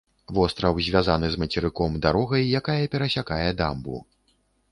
[0.35, 4.01] Востраў звязаны з мацерыком дарогай, якая перасякае дамбу.